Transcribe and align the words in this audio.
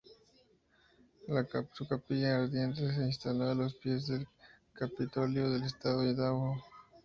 Su 1.73 1.87
capilla 1.87 2.37
ardiente 2.39 2.91
se 2.91 3.03
instaló 3.05 3.51
a 3.51 3.53
los 3.53 3.75
pies 3.75 4.07
del 4.07 4.25
Capitolio 4.73 5.51
del 5.51 5.61
Estado 5.61 6.01
de 6.01 6.13
Idaho. 6.13 6.57